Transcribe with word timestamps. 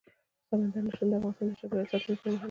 سمندر 0.47 0.81
نه 0.85 0.91
شتون 0.95 1.07
د 1.11 1.13
افغانستان 1.31 1.47
د 1.49 1.57
چاپیریال 1.59 1.87
ساتنې 1.91 2.11
لپاره 2.13 2.17
مهم 2.27 2.37
دي. 2.37 2.39